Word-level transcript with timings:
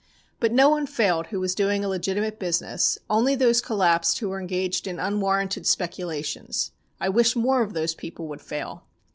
But 0.39 0.51
no 0.51 0.67
one 0.67 0.87
failed 0.87 1.27
who 1.27 1.39
was 1.39 1.53
doing 1.53 1.85
a 1.85 1.87
legitimate 1.87 2.39
business, 2.39 2.97
only 3.07 3.35
those 3.35 3.61
collapsed 3.61 4.17
who 4.17 4.29
were 4.29 4.39
engaged 4.39 4.87
in 4.87 4.97
unwarranted 4.97 5.67
speculations. 5.67 6.71
I 6.99 7.07
wish 7.09 7.35
more 7.35 7.61
of 7.61 7.73
those 7.73 7.93
people 7.93 8.27
would 8.27 8.41
fail.' 8.41 8.85